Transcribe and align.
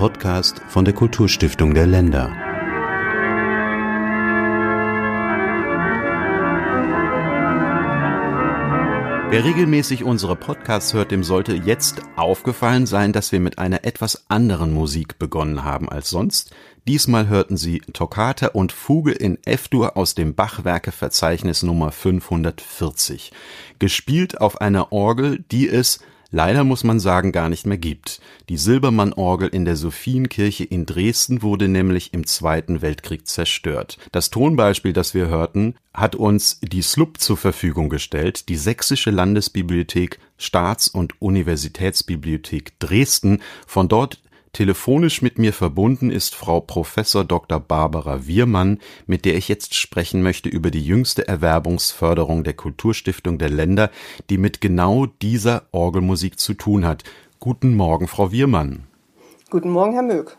Podcast 0.00 0.62
von 0.66 0.86
der 0.86 0.94
Kulturstiftung 0.94 1.74
der 1.74 1.86
Länder. 1.86 2.30
Wer 9.28 9.44
regelmäßig 9.44 10.02
unsere 10.02 10.36
Podcasts 10.36 10.94
hört, 10.94 11.10
dem 11.10 11.22
sollte 11.22 11.52
jetzt 11.52 12.00
aufgefallen 12.16 12.86
sein, 12.86 13.12
dass 13.12 13.30
wir 13.30 13.40
mit 13.40 13.58
einer 13.58 13.84
etwas 13.84 14.24
anderen 14.30 14.72
Musik 14.72 15.18
begonnen 15.18 15.64
haben 15.64 15.90
als 15.90 16.08
sonst. 16.08 16.54
Diesmal 16.88 17.28
hörten 17.28 17.58
Sie 17.58 17.80
Toccata 17.92 18.46
und 18.46 18.72
Fuge 18.72 19.12
in 19.12 19.36
F-Dur 19.44 19.98
aus 19.98 20.14
dem 20.14 20.34
Bachwerkeverzeichnis 20.34 21.62
Nummer 21.62 21.92
540. 21.92 23.32
Gespielt 23.78 24.40
auf 24.40 24.62
einer 24.62 24.92
Orgel, 24.92 25.44
die 25.52 25.68
es 25.68 26.00
leider 26.30 26.64
muss 26.64 26.84
man 26.84 27.00
sagen, 27.00 27.32
gar 27.32 27.48
nicht 27.48 27.66
mehr 27.66 27.78
gibt. 27.78 28.20
Die 28.48 28.56
Silbermann-Orgel 28.56 29.48
in 29.48 29.64
der 29.64 29.76
Sophienkirche 29.76 30.64
in 30.64 30.86
Dresden 30.86 31.42
wurde 31.42 31.68
nämlich 31.68 32.12
im 32.12 32.26
Zweiten 32.26 32.82
Weltkrieg 32.82 33.26
zerstört. 33.26 33.98
Das 34.12 34.30
Tonbeispiel, 34.30 34.92
das 34.92 35.14
wir 35.14 35.28
hörten, 35.28 35.74
hat 35.92 36.14
uns 36.14 36.60
die 36.60 36.82
SLUB 36.82 37.18
zur 37.18 37.36
Verfügung 37.36 37.88
gestellt, 37.88 38.48
die 38.48 38.56
Sächsische 38.56 39.10
Landesbibliothek, 39.10 40.18
Staats- 40.38 40.88
und 40.88 41.20
Universitätsbibliothek 41.20 42.78
Dresden. 42.78 43.42
Von 43.66 43.88
dort 43.88 44.22
Telefonisch 44.52 45.22
mit 45.22 45.38
mir 45.38 45.52
verbunden 45.52 46.10
ist 46.10 46.34
Frau 46.34 46.60
Professor 46.60 47.24
Dr. 47.24 47.60
Barbara 47.60 48.26
Wiermann, 48.26 48.78
mit 49.06 49.24
der 49.24 49.36
ich 49.36 49.46
jetzt 49.48 49.76
sprechen 49.76 50.22
möchte 50.22 50.48
über 50.48 50.72
die 50.72 50.84
jüngste 50.84 51.28
Erwerbungsförderung 51.28 52.42
der 52.42 52.54
Kulturstiftung 52.54 53.38
der 53.38 53.48
Länder, 53.48 53.90
die 54.28 54.38
mit 54.38 54.60
genau 54.60 55.06
dieser 55.06 55.68
Orgelmusik 55.70 56.40
zu 56.40 56.54
tun 56.54 56.84
hat. 56.84 57.04
Guten 57.38 57.76
Morgen, 57.76 58.08
Frau 58.08 58.32
Wiermann. 58.32 58.88
Guten 59.50 59.70
Morgen, 59.70 59.92
Herr 59.92 60.02
Mög. 60.02 60.36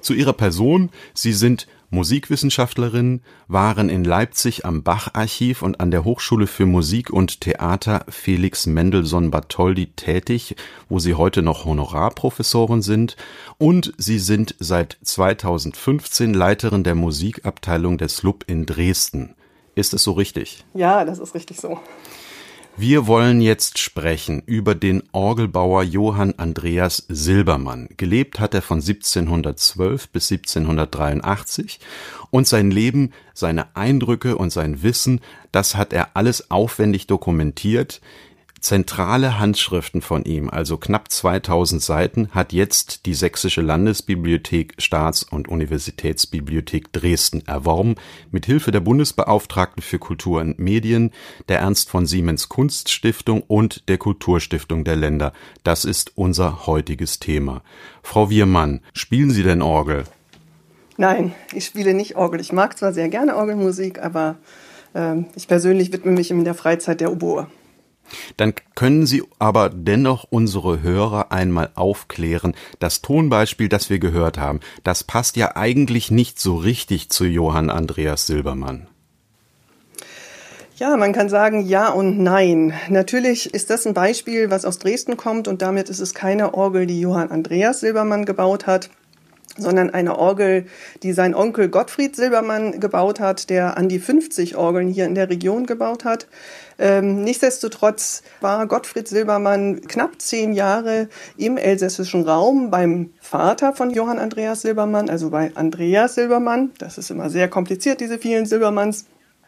Zu 0.00 0.14
Ihrer 0.14 0.32
Person. 0.32 0.90
Sie 1.14 1.32
sind 1.32 1.66
Musikwissenschaftlerin, 1.90 3.20
waren 3.46 3.88
in 3.88 4.04
Leipzig 4.04 4.64
am 4.64 4.82
Bach-Archiv 4.82 5.62
und 5.62 5.80
an 5.80 5.90
der 5.90 6.04
Hochschule 6.04 6.46
für 6.46 6.66
Musik 6.66 7.10
und 7.10 7.40
Theater 7.40 8.04
Felix 8.08 8.66
Mendelssohn 8.66 9.30
Bartholdy 9.30 9.86
tätig, 9.94 10.56
wo 10.88 10.98
sie 10.98 11.14
heute 11.14 11.42
noch 11.42 11.64
Honorarprofessorin 11.64 12.82
sind, 12.82 13.16
und 13.58 13.94
sie 13.98 14.18
sind 14.18 14.56
seit 14.58 14.98
2015 15.02 16.34
Leiterin 16.34 16.82
der 16.82 16.96
Musikabteilung 16.96 17.98
des 17.98 18.22
LUB 18.22 18.44
in 18.48 18.66
Dresden. 18.66 19.34
Ist 19.74 19.94
es 19.94 20.02
so 20.02 20.12
richtig? 20.12 20.64
Ja, 20.74 21.04
das 21.04 21.18
ist 21.18 21.34
richtig 21.34 21.60
so. 21.60 21.78
Wir 22.78 23.06
wollen 23.06 23.40
jetzt 23.40 23.78
sprechen 23.78 24.42
über 24.44 24.74
den 24.74 25.02
Orgelbauer 25.12 25.82
Johann 25.82 26.34
Andreas 26.36 27.06
Silbermann. 27.08 27.88
Gelebt 27.96 28.38
hat 28.38 28.52
er 28.52 28.60
von 28.60 28.80
1712 28.80 30.10
bis 30.10 30.30
1783 30.30 31.80
und 32.30 32.46
sein 32.46 32.70
Leben, 32.70 33.12
seine 33.32 33.74
Eindrücke 33.74 34.36
und 34.36 34.50
sein 34.50 34.82
Wissen, 34.82 35.22
das 35.52 35.74
hat 35.74 35.94
er 35.94 36.18
alles 36.18 36.50
aufwendig 36.50 37.06
dokumentiert 37.06 38.02
zentrale 38.60 39.38
Handschriften 39.38 40.02
von 40.02 40.24
ihm, 40.24 40.50
also 40.50 40.76
knapp 40.76 41.10
2000 41.10 41.82
Seiten, 41.82 42.28
hat 42.30 42.52
jetzt 42.52 43.06
die 43.06 43.14
Sächsische 43.14 43.60
Landesbibliothek, 43.60 44.74
Staats- 44.78 45.22
und 45.22 45.48
Universitätsbibliothek 45.48 46.92
Dresden 46.92 47.46
erworben, 47.46 47.96
mit 48.30 48.46
Hilfe 48.46 48.70
der 48.70 48.80
Bundesbeauftragten 48.80 49.82
für 49.82 49.98
Kultur 49.98 50.40
und 50.40 50.58
Medien, 50.58 51.12
der 51.48 51.60
Ernst 51.60 51.90
von 51.90 52.06
Siemens 52.06 52.48
Kunststiftung 52.48 53.42
und 53.42 53.88
der 53.88 53.98
Kulturstiftung 53.98 54.84
der 54.84 54.96
Länder. 54.96 55.32
Das 55.62 55.84
ist 55.84 56.12
unser 56.16 56.66
heutiges 56.66 57.18
Thema. 57.18 57.62
Frau 58.02 58.30
Wiermann, 58.30 58.80
spielen 58.92 59.30
Sie 59.30 59.42
denn 59.42 59.62
Orgel? 59.62 60.04
Nein, 60.96 61.34
ich 61.52 61.66
spiele 61.66 61.92
nicht 61.92 62.16
Orgel. 62.16 62.40
Ich 62.40 62.52
mag 62.52 62.78
zwar 62.78 62.92
sehr 62.92 63.08
gerne 63.08 63.36
Orgelmusik, 63.36 64.02
aber 64.02 64.36
äh, 64.94 65.16
ich 65.34 65.46
persönlich 65.46 65.92
widme 65.92 66.12
mich 66.12 66.30
in 66.30 66.44
der 66.44 66.54
Freizeit 66.54 67.00
der 67.00 67.12
Oboe. 67.12 67.46
Dann 68.36 68.54
können 68.74 69.06
Sie 69.06 69.22
aber 69.38 69.70
dennoch 69.70 70.26
unsere 70.28 70.82
Hörer 70.82 71.32
einmal 71.32 71.70
aufklären. 71.74 72.54
Das 72.78 73.02
Tonbeispiel, 73.02 73.68
das 73.68 73.90
wir 73.90 73.98
gehört 73.98 74.38
haben, 74.38 74.60
das 74.84 75.04
passt 75.04 75.36
ja 75.36 75.56
eigentlich 75.56 76.10
nicht 76.10 76.40
so 76.40 76.56
richtig 76.56 77.10
zu 77.10 77.24
Johann 77.24 77.70
Andreas 77.70 78.26
Silbermann. 78.26 78.88
Ja, 80.78 80.94
man 80.98 81.14
kann 81.14 81.30
sagen 81.30 81.64
ja 81.66 81.88
und 81.88 82.18
nein. 82.18 82.74
Natürlich 82.90 83.54
ist 83.54 83.70
das 83.70 83.86
ein 83.86 83.94
Beispiel, 83.94 84.50
was 84.50 84.66
aus 84.66 84.78
Dresden 84.78 85.16
kommt 85.16 85.48
und 85.48 85.62
damit 85.62 85.88
ist 85.88 86.00
es 86.00 86.12
keine 86.12 86.52
Orgel, 86.52 86.84
die 86.86 87.00
Johann 87.00 87.30
Andreas 87.30 87.80
Silbermann 87.80 88.26
gebaut 88.26 88.66
hat, 88.66 88.90
sondern 89.56 89.90
eine 89.90 90.18
Orgel, 90.18 90.66
die 91.02 91.12
sein 91.12 91.34
Onkel 91.34 91.68
Gottfried 91.68 92.16
Silbermann 92.16 92.80
gebaut 92.80 93.20
hat, 93.20 93.50
der 93.50 93.76
an 93.76 93.88
die 93.88 93.98
50 93.98 94.56
Orgeln 94.56 94.88
hier 94.88 95.06
in 95.06 95.14
der 95.14 95.30
Region 95.30 95.66
gebaut 95.66 96.04
hat. 96.04 96.26
Ähm, 96.78 97.22
nichtsdestotrotz 97.22 98.22
war 98.40 98.66
Gottfried 98.66 99.08
Silbermann 99.08 99.80
knapp 99.82 100.20
zehn 100.20 100.52
Jahre 100.52 101.08
im 101.38 101.56
elsässischen 101.56 102.24
Raum 102.28 102.70
beim 102.70 103.10
Vater 103.20 103.72
von 103.72 103.90
Johann 103.90 104.18
Andreas 104.18 104.62
Silbermann, 104.62 105.08
also 105.08 105.30
bei 105.30 105.52
Andreas 105.54 106.14
Silbermann. 106.14 106.72
Das 106.78 106.98
ist 106.98 107.10
immer 107.10 107.30
sehr 107.30 107.48
kompliziert, 107.48 108.00
diese 108.00 108.18
vielen 108.18 108.46
Silbermanns. 108.46 109.06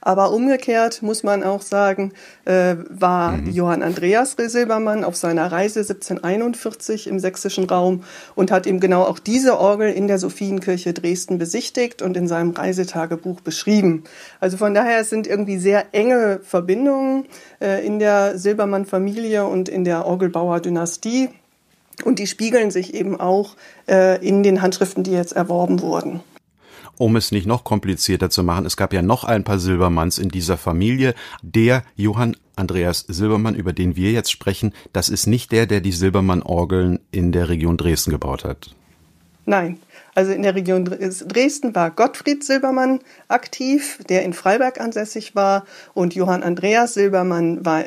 Aber 0.09 0.33
umgekehrt 0.33 1.03
muss 1.03 1.23
man 1.23 1.45
auch 1.45 1.61
sagen, 1.61 2.13
äh, 2.47 2.77
war 2.89 3.33
mhm. 3.33 3.51
Johann 3.51 3.83
Andreas 3.83 4.37
Silbermann 4.39 5.05
auf 5.05 5.17
seiner 5.17 5.53
Reise 5.53 5.81
1741 5.81 7.09
im 7.09 7.19
sächsischen 7.19 7.65
Raum 7.65 8.05
und 8.35 8.51
hat 8.51 8.65
ihm 8.65 8.81
genau 8.81 9.03
auch 9.03 9.19
diese 9.19 9.59
Orgel 9.59 9.93
in 9.93 10.09
der 10.09 10.19
Sophienkirche 10.19 10.95
Dresden 10.95 11.37
besichtigt 11.37 12.01
und 12.01 12.17
in 12.17 12.27
seinem 12.27 12.53
Reisetagebuch 12.53 13.43
beschrieben. 13.43 14.05
Also 14.41 14.57
von 14.57 14.73
daher 14.73 15.05
sind 15.05 15.27
irgendwie 15.27 15.59
sehr 15.59 15.85
enge 15.93 16.41
Verbindungen 16.43 17.27
äh, 17.61 17.85
in 17.87 17.99
der 17.99 18.39
Silbermann-Familie 18.39 19.45
und 19.45 19.69
in 19.69 19.85
der 19.85 20.07
Orgelbauer-Dynastie. 20.07 21.29
Und 22.07 22.19
die 22.19 22.27
spiegeln 22.27 22.71
sich 22.71 22.95
eben 22.95 23.21
auch 23.21 23.57
äh, 23.87 24.27
in 24.27 24.43
den 24.43 24.63
Handschriften, 24.63 25.05
die 25.05 25.13
jetzt 25.13 25.37
erworben 25.37 25.83
wurden 25.83 26.23
um 26.99 27.17
es 27.17 27.33
nicht 27.33 27.47
noch 27.47 27.65
komplizierter 27.65 28.29
zu 28.29 28.43
machen, 28.43 28.67
es 28.67 28.77
gab 28.77 28.93
ja 28.93 29.03
noch 29.03 29.25
ein 29.25 29.45
paar 29.45 29.59
Silbermanns 29.59 30.19
in 30.19 30.29
dieser 30.29 30.57
Familie. 30.57 31.15
Der 31.43 31.85
Johann 31.97 32.37
Andreas 32.57 33.05
Silbermann, 33.09 33.55
über 33.55 33.73
den 33.73 33.97
wir 33.97 34.11
jetzt 34.13 34.31
sprechen, 34.31 34.75
das 34.93 35.09
ist 35.09 35.27
nicht 35.27 35.53
der, 35.53 35.67
der 35.67 35.81
die 35.81 35.93
Silbermann-Orgeln 35.93 36.99
in 37.11 37.33
der 37.33 37.49
Region 37.49 37.77
Dresden 37.77 38.11
gebaut 38.11 38.45
hat. 38.45 38.75
Nein, 39.47 39.79
also 40.15 40.33
in 40.33 40.43
der 40.43 40.55
Region 40.55 40.85
Dresden 40.85 41.75
war 41.75 41.91
Gottfried 41.91 42.45
Silbermann 42.45 43.01
aktiv, 43.29 43.99
der 44.09 44.25
in 44.25 44.33
Freiberg 44.33 44.81
ansässig 44.81 45.35
war, 45.35 45.65
und 45.95 46.15
Johann 46.15 46.43
Andreas 46.43 46.95
Silbermann 46.95 47.65
war 47.65 47.85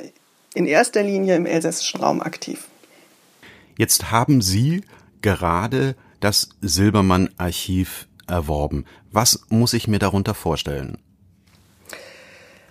in 0.53 0.65
erster 0.65 1.03
Linie 1.03 1.35
im 1.35 1.45
elsässischen 1.45 2.01
Raum 2.01 2.21
aktiv. 2.21 2.67
Jetzt 3.77 4.11
haben 4.11 4.41
Sie 4.41 4.83
gerade 5.21 5.95
das 6.19 6.49
Silbermann-Archiv 6.61 8.07
erworben. 8.27 8.85
Was 9.11 9.41
muss 9.49 9.73
ich 9.73 9.87
mir 9.87 9.99
darunter 9.99 10.33
vorstellen? 10.33 10.97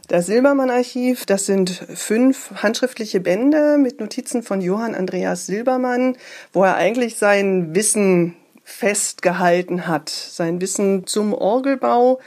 Das 0.09 0.27
Silbermann-Archiv, 0.27 1.25
das 1.27 1.47
sind 1.47 1.71
fünf 1.71 2.51
handschriftliche 2.63 3.21
Bände 3.21 3.79
mit 3.79 4.01
Notizen 4.01 4.43
von 4.43 4.61
Johann 4.61 4.97
Andreas 4.97 5.47
Silbermann, 5.47 6.17
wo 6.53 6.65
er 6.65 6.75
eigentlich 6.75 7.17
sein 7.17 7.75
Wissen 7.77 8.35
festgehalten 8.65 9.87
hat, 9.87 10.09
sein 10.09 10.61
Wissen 10.61 11.07
zum 11.07 11.33
Orgelbau. 11.33 12.21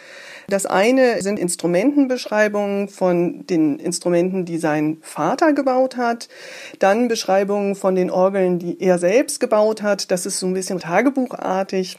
Das 0.48 0.66
eine 0.66 1.22
sind 1.22 1.40
Instrumentenbeschreibungen 1.40 2.90
von 2.90 3.48
den 3.48 3.80
Instrumenten, 3.80 4.46
die 4.46 4.60
sein 4.60 4.98
Vater 5.02 5.54
gebaut 5.54 5.98
hat, 5.98 6.30
dann 6.80 7.08
Beschreibungen 7.08 7.76
von 7.76 7.96
den 7.96 8.12
Orgeln, 8.12 8.60
die 8.60 8.80
er 8.80 9.00
selbst 9.00 9.40
gebaut 9.40 9.82
hat. 9.82 10.12
Das 10.12 10.26
ist 10.26 10.40
so 10.40 10.48
ein 10.48 10.54
bisschen 10.54 10.80
tagebuchartig. 10.80 11.98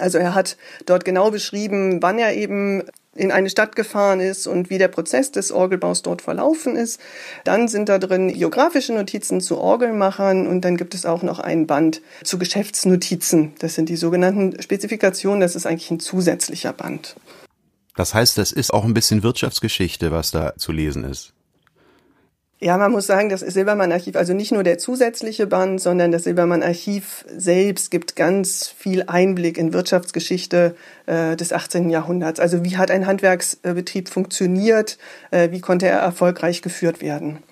Also 0.00 0.18
er 0.18 0.34
hat 0.34 0.56
dort 0.84 1.04
genau 1.04 1.30
beschrieben, 1.30 2.02
wann 2.02 2.18
er 2.18 2.34
eben 2.34 2.82
in 3.16 3.32
eine 3.32 3.50
Stadt 3.50 3.76
gefahren 3.76 4.20
ist 4.20 4.46
und 4.46 4.70
wie 4.70 4.78
der 4.78 4.88
Prozess 4.88 5.32
des 5.32 5.50
Orgelbaus 5.50 6.02
dort 6.02 6.22
verlaufen 6.22 6.76
ist. 6.76 7.00
Dann 7.44 7.68
sind 7.68 7.88
da 7.88 7.98
drin 7.98 8.32
geografische 8.32 8.92
Notizen 8.92 9.40
zu 9.40 9.58
Orgelmachern 9.58 10.46
und 10.46 10.60
dann 10.62 10.76
gibt 10.76 10.94
es 10.94 11.06
auch 11.06 11.22
noch 11.22 11.40
ein 11.40 11.66
Band 11.66 12.02
zu 12.22 12.38
Geschäftsnotizen. 12.38 13.54
Das 13.58 13.74
sind 13.74 13.88
die 13.88 13.96
sogenannten 13.96 14.60
Spezifikationen. 14.60 15.40
Das 15.40 15.56
ist 15.56 15.66
eigentlich 15.66 15.90
ein 15.90 16.00
zusätzlicher 16.00 16.72
Band. 16.72 17.16
Das 17.96 18.12
heißt, 18.12 18.36
das 18.36 18.52
ist 18.52 18.72
auch 18.72 18.84
ein 18.84 18.94
bisschen 18.94 19.22
Wirtschaftsgeschichte, 19.22 20.12
was 20.12 20.30
da 20.30 20.54
zu 20.56 20.72
lesen 20.72 21.04
ist. 21.04 21.32
Ja, 22.58 22.78
man 22.78 22.90
muss 22.90 23.06
sagen, 23.06 23.28
das 23.28 23.40
Silbermann-Archiv, 23.40 24.16
also 24.16 24.32
nicht 24.32 24.50
nur 24.50 24.62
der 24.62 24.78
zusätzliche 24.78 25.46
Band, 25.46 25.78
sondern 25.78 26.10
das 26.10 26.24
Silbermann-Archiv 26.24 27.26
selbst 27.36 27.90
gibt 27.90 28.16
ganz 28.16 28.66
viel 28.68 29.04
Einblick 29.08 29.58
in 29.58 29.74
Wirtschaftsgeschichte 29.74 30.74
äh, 31.04 31.36
des 31.36 31.52
18. 31.52 31.90
Jahrhunderts. 31.90 32.40
Also 32.40 32.64
wie 32.64 32.78
hat 32.78 32.90
ein 32.90 33.06
Handwerksbetrieb 33.06 34.08
funktioniert, 34.08 34.96
äh, 35.30 35.50
wie 35.50 35.60
konnte 35.60 35.86
er 35.86 35.98
erfolgreich 35.98 36.62
geführt 36.62 37.02
werden. 37.02 37.42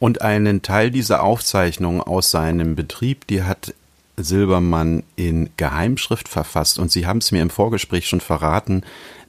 Und 0.00 0.22
einen 0.22 0.60
Teil 0.60 0.90
dieser 0.90 1.22
Aufzeichnung 1.22 2.02
aus 2.02 2.32
seinem 2.32 2.74
Betrieb, 2.74 3.28
die 3.28 3.44
hat 3.44 3.74
Silbermann 4.16 5.04
in 5.14 5.50
Geheimschrift 5.56 6.28
verfasst 6.28 6.78
und 6.78 6.90
Sie 6.90 7.06
haben 7.06 7.18
es 7.18 7.32
mir 7.32 7.42
im 7.42 7.50
Vorgespräch 7.50 8.08
schon 8.08 8.20
verraten, 8.20 8.82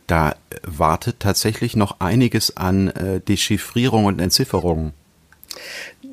da 0.08 0.36
wartet 0.64 1.20
tatsächlich 1.20 1.76
noch 1.76 2.00
einiges 2.00 2.58
an 2.58 2.88
äh, 2.90 3.20
Dechiffrierung 3.20 4.06
und 4.06 4.20
Entzifferung. 4.20 4.94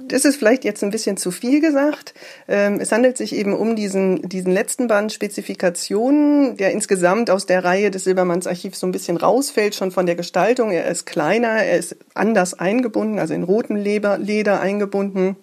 Das 0.09 0.25
ist 0.25 0.37
vielleicht 0.37 0.65
jetzt 0.65 0.83
ein 0.85 0.91
bisschen 0.91 1.17
zu 1.17 1.31
viel 1.31 1.61
gesagt. 1.61 2.13
Ähm, 2.47 2.79
es 2.81 2.93
handelt 2.93 3.17
sich 3.17 3.35
eben 3.35 3.55
um 3.55 3.75
diesen, 3.75 4.29
diesen 4.29 4.53
letzten 4.53 4.87
Band 4.87 5.13
Spezifikationen, 5.13 6.57
der 6.57 6.73
insgesamt 6.73 7.31
aus 7.31 7.47
der 7.47 7.65
Reihe 7.65 7.91
des 7.91 8.05
Silbermanns 8.05 8.47
Archivs 8.47 8.81
so 8.81 8.87
ein 8.87 8.93
bisschen 8.93 9.17
rausfällt, 9.17 9.75
schon 9.75 9.93
von 9.93 10.07
der 10.07 10.15
Gestaltung. 10.15 10.73
Er 10.73 10.87
ist 10.87 11.07
kleiner, 11.07 11.49
er 11.49 11.79
ist 11.79 11.97
anders 12.15 12.55
eingebunden, 12.55 13.19
also 13.19 13.33
in 13.33 13.45
rotem 13.45 13.77
Leder 13.77 14.61
eingebunden. 14.61 15.37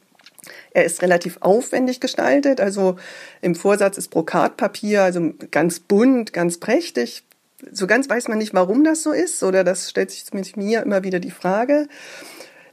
Er 0.71 0.85
ist 0.85 1.01
relativ 1.01 1.37
aufwendig 1.41 1.99
gestaltet, 1.99 2.61
also 2.61 2.97
im 3.41 3.55
Vorsatz 3.55 3.97
ist 3.97 4.09
Brokatpapier, 4.09 5.03
also 5.03 5.33
ganz 5.51 5.79
bunt, 5.79 6.33
ganz 6.33 6.59
prächtig. 6.59 7.23
So 7.71 7.87
ganz 7.87 8.09
weiß 8.09 8.27
man 8.27 8.37
nicht, 8.37 8.53
warum 8.53 8.83
das 8.83 9.03
so 9.03 9.11
ist, 9.11 9.43
oder 9.43 9.63
das 9.63 9.89
stellt 9.89 10.11
sich 10.11 10.25
zumindest 10.25 10.57
mir 10.57 10.83
immer 10.83 11.03
wieder 11.03 11.19
die 11.19 11.31
Frage. 11.31 11.87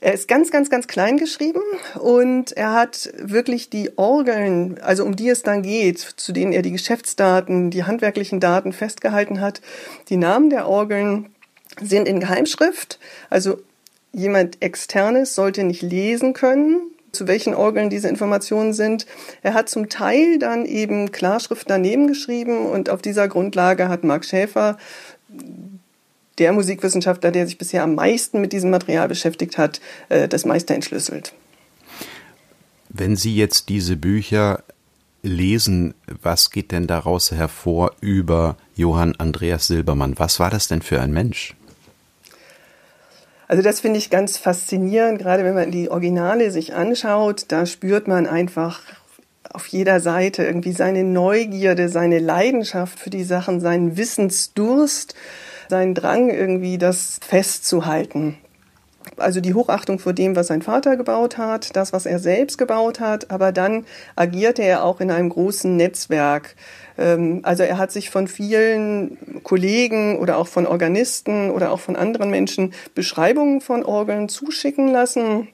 Er 0.01 0.15
ist 0.15 0.29
ganz, 0.29 0.53
ganz, 0.53 0.71
ganz 0.71 0.87
klein 0.87 1.17
geschrieben 1.17 1.63
und 1.99 2.53
er 2.53 2.73
hat 2.73 3.13
wirklich 3.19 3.69
die 3.69 3.99
Orgeln, 3.99 4.79
also 4.81 5.05
um 5.05 5.17
die 5.17 5.29
es 5.29 5.43
dann 5.43 5.63
geht, 5.63 5.99
zu 5.99 6.33
denen 6.33 6.53
er 6.53 6.63
die 6.63 6.71
Geschäftsdaten, 6.71 7.71
die 7.71 7.83
handwerklichen 7.83 8.39
Daten 8.39 8.73
festgehalten 8.73 9.41
hat. 9.41 9.61
Die 10.09 10.17
Namen 10.17 10.51
der 10.51 10.69
Orgeln 10.69 11.31
sind 11.83 12.07
in 12.07 12.21
Geheimschrift, 12.21 13.01
also 13.29 13.59
jemand 14.13 14.63
externes 14.63 15.35
sollte 15.35 15.65
nicht 15.65 15.83
lesen 15.83 16.33
können, 16.33 16.81
zu 17.13 17.27
welchen 17.27 17.55
Orgeln 17.55 17.91
diese 17.91 18.09
Informationen 18.09 18.73
sind. 18.73 19.07
Er 19.43 19.55
hat 19.55 19.69
zum 19.69 19.89
Teil 19.89 20.39
dann 20.39 20.67
eben 20.67 21.13
Klarschrift 21.13 21.69
daneben 21.69 22.07
geschrieben 22.07 22.67
und 22.67 22.91
auf 22.91 23.03
dieser 23.03 23.29
Grundlage 23.29 23.89
hat 23.89 24.05
Mark 24.05 24.25
Schäfer 24.25 24.77
der 26.39 26.53
Musikwissenschaftler, 26.53 27.33
der 27.33 27.47
sich 27.47 27.59
bisher 27.59 27.83
am 27.83 27.95
meisten 27.95 28.41
mit 28.41 28.53
diesem 28.53 28.71
Material 28.71 29.09
beschäftigt 29.09 29.59
hat, 29.59 29.81
äh, 30.09 30.29
das 30.29 30.45
meiste 30.45 30.75
entschlüsselt. 30.75 31.35
Wenn 32.89 33.17
Sie 33.17 33.35
jetzt 33.35 33.69
diese 33.69 33.97
Bücher 33.97 34.63
lesen, 35.23 35.95
was 36.23 36.51
geht 36.51 36.73
denn 36.73 36.87
daraus 36.87 37.33
hervor 37.33 37.93
über 38.01 38.57
Johann 38.75 39.15
Andreas 39.17 39.67
Silbermann? 39.67 40.19
Was 40.19 40.39
war 40.41 40.51
das 40.51 40.69
denn 40.69 40.81
für 40.81 41.01
ein 41.01 41.13
Mensch? 41.13 41.55
Also 43.49 43.63
das 43.63 43.81
finde 43.81 43.99
ich 43.99 44.11
ganz 44.11 44.37
faszinierend, 44.37 45.19
gerade 45.19 45.43
wenn 45.43 45.55
man 45.55 45.71
die 45.71 45.91
Originale 45.91 46.51
sich 46.51 46.75
anschaut, 46.75 47.47
da 47.49 47.65
spürt 47.65 48.07
man 48.07 48.27
einfach 48.27 48.83
auf 49.51 49.67
jeder 49.67 50.01
Seite 50.01 50.45
irgendwie 50.45 50.73
seine 50.73 51.03
Neugierde, 51.03 51.89
seine 51.89 52.19
Leidenschaft 52.19 52.99
für 52.99 53.09
die 53.09 53.25
Sachen, 53.25 53.61
seinen 53.61 53.97
Wissensdurst, 53.97 55.15
seinen 55.71 55.95
Drang 55.95 56.29
irgendwie 56.29 56.77
das 56.77 57.21
festzuhalten. 57.27 58.37
Also 59.17 59.41
die 59.41 59.55
Hochachtung 59.55 59.99
vor 59.99 60.13
dem, 60.13 60.37
was 60.37 60.49
sein 60.49 60.61
Vater 60.61 60.99
gebaut 60.99 61.39
hat, 61.39 61.75
das, 61.75 61.95
was 61.95 62.05
er 62.05 62.19
selbst 62.19 62.59
gebaut 62.59 63.01
hat, 63.01 63.31
aber 63.31 63.53
dann 63.53 63.87
agierte 64.15 64.63
er 64.63 64.85
auch 64.85 65.01
in 65.01 65.11
einem 65.11 65.31
großen 65.31 65.75
Netzwerk 65.75 66.55
also 67.43 67.63
er 67.63 67.79
hat 67.79 67.93
sich 67.93 68.11
von 68.11 68.27
vielen 68.27 69.43
Kollegen 69.45 70.19
oder 70.19 70.37
auch 70.37 70.49
von 70.49 70.67
Organisten 70.67 71.51
oder 71.51 71.71
auch 71.71 71.81
von 71.81 71.97
anderen 71.97 72.31
Menschen 72.31 72.75
Beschreibungen 72.95 73.61
von 73.61 73.85
Orgeln 73.85 74.29
zuschicken 74.29 74.89
lassen. 74.89 75.49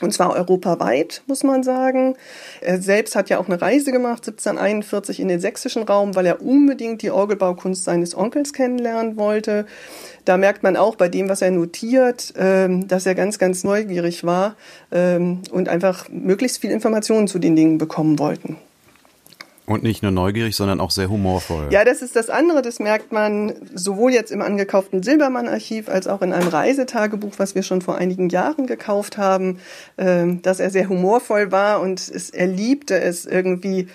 Und 0.00 0.14
zwar 0.14 0.34
europaweit, 0.34 1.22
muss 1.26 1.44
man 1.44 1.62
sagen. 1.62 2.16
Er 2.62 2.80
selbst 2.80 3.14
hat 3.14 3.28
ja 3.28 3.38
auch 3.38 3.48
eine 3.48 3.60
Reise 3.60 3.92
gemacht, 3.92 4.26
1741 4.26 5.20
in 5.20 5.28
den 5.28 5.40
sächsischen 5.40 5.82
Raum, 5.82 6.14
weil 6.14 6.24
er 6.24 6.40
unbedingt 6.40 7.02
die 7.02 7.10
Orgelbaukunst 7.10 7.84
seines 7.84 8.16
Onkels 8.16 8.54
kennenlernen 8.54 9.18
wollte. 9.18 9.66
Da 10.24 10.38
merkt 10.38 10.62
man 10.62 10.76
auch 10.76 10.96
bei 10.96 11.08
dem, 11.08 11.28
was 11.28 11.42
er 11.42 11.50
notiert, 11.50 12.32
ähm, 12.38 12.88
dass 12.88 13.04
er 13.04 13.14
ganz, 13.14 13.38
ganz 13.38 13.62
neugierig 13.62 14.24
war 14.24 14.56
ähm, 14.90 15.42
und 15.50 15.68
einfach 15.68 16.08
möglichst 16.08 16.62
viel 16.62 16.70
Informationen 16.70 17.28
zu 17.28 17.38
den 17.38 17.54
Dingen 17.54 17.76
bekommen 17.76 18.18
wollten. 18.18 18.56
Und 19.70 19.84
nicht 19.84 20.02
nur 20.02 20.10
neugierig, 20.10 20.56
sondern 20.56 20.80
auch 20.80 20.90
sehr 20.90 21.08
humorvoll. 21.08 21.68
Ja, 21.70 21.84
das 21.84 22.02
ist 22.02 22.16
das 22.16 22.28
andere. 22.28 22.60
Das 22.60 22.80
merkt 22.80 23.12
man 23.12 23.54
sowohl 23.72 24.12
jetzt 24.12 24.32
im 24.32 24.42
angekauften 24.42 25.04
Silbermann-Archiv 25.04 25.88
als 25.88 26.08
auch 26.08 26.22
in 26.22 26.32
einem 26.32 26.48
Reisetagebuch, 26.48 27.34
was 27.36 27.54
wir 27.54 27.62
schon 27.62 27.80
vor 27.80 27.96
einigen 27.96 28.30
Jahren 28.30 28.66
gekauft 28.66 29.16
haben, 29.16 29.60
ähm, 29.96 30.42
dass 30.42 30.58
er 30.58 30.70
sehr 30.70 30.88
humorvoll 30.88 31.52
war 31.52 31.80
und 31.82 32.00
es, 32.00 32.30
er 32.30 32.48
liebte 32.48 33.00
es 33.00 33.26
irgendwie 33.26 33.86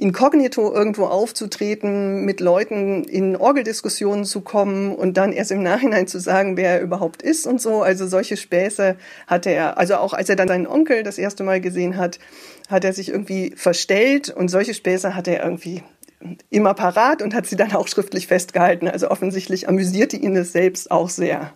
inkognito 0.00 0.72
irgendwo 0.72 1.04
aufzutreten, 1.04 2.24
mit 2.24 2.40
Leuten 2.40 3.04
in 3.04 3.36
Orgeldiskussionen 3.36 4.24
zu 4.24 4.40
kommen 4.40 4.94
und 4.94 5.16
dann 5.16 5.32
erst 5.32 5.50
im 5.50 5.62
Nachhinein 5.62 6.06
zu 6.06 6.18
sagen, 6.18 6.56
wer 6.56 6.70
er 6.70 6.80
überhaupt 6.80 7.22
ist 7.22 7.46
und 7.46 7.60
so. 7.60 7.82
Also 7.82 8.06
solche 8.06 8.36
Späße 8.36 8.96
hatte 9.26 9.50
er. 9.50 9.78
Also 9.78 9.96
auch 9.96 10.14
als 10.14 10.28
er 10.28 10.36
dann 10.36 10.48
seinen 10.48 10.66
Onkel 10.66 11.02
das 11.02 11.18
erste 11.18 11.44
Mal 11.44 11.60
gesehen 11.60 11.96
hat, 11.96 12.18
hat 12.68 12.84
er 12.84 12.92
sich 12.92 13.10
irgendwie 13.10 13.52
verstellt 13.56 14.30
und 14.30 14.48
solche 14.48 14.74
Späße 14.74 15.14
hat 15.14 15.28
er 15.28 15.44
irgendwie 15.44 15.82
immer 16.50 16.74
parat 16.74 17.22
und 17.22 17.34
hat 17.34 17.46
sie 17.46 17.56
dann 17.56 17.72
auch 17.72 17.88
schriftlich 17.88 18.26
festgehalten. 18.26 18.88
Also 18.88 19.10
offensichtlich 19.10 19.68
amüsierte 19.68 20.16
ihn 20.16 20.36
es 20.36 20.52
selbst 20.52 20.90
auch 20.90 21.08
sehr. 21.08 21.52